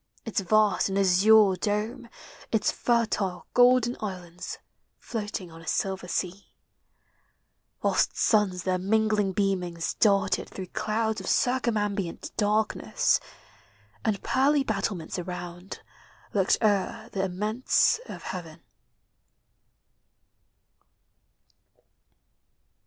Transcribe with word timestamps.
Its 0.25 0.39
vast 0.41 0.89
and 0.89 0.97
azure 0.97 1.53
dome 1.55 2.09
Its 2.51 2.71
fertile 2.71 3.45
golden 3.53 3.95
islands 3.99 4.57
Floating 4.97 5.51
on 5.51 5.61
a 5.61 5.67
silver 5.67 6.07
sea; 6.07 6.47
Whilst 7.83 8.17
suns 8.17 8.63
their 8.63 8.79
mingling 8.79 9.31
beamings 9.31 9.93
darted 9.93 10.49
Through 10.49 10.69
clouds 10.73 11.21
of 11.21 11.27
circumambient 11.27 12.31
darkness. 12.35 13.19
And 14.03 14.23
pearly 14.23 14.63
battlements 14.63 15.19
around 15.19 15.81
Looked 16.33 16.57
o'er 16.63 17.09
the 17.11 17.23
immense 17.25 17.99
of 18.07 18.23
heaven. 18.23 18.61